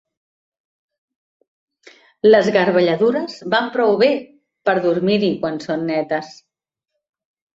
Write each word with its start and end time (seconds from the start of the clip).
Les 2.29 2.47
garbelladures 2.55 3.35
van 3.55 3.69
prou 3.75 3.93
bé 4.03 4.09
per 4.69 4.75
dormir-hi 4.87 5.29
quan 5.43 5.63
són 5.67 5.85
netes 5.91 6.35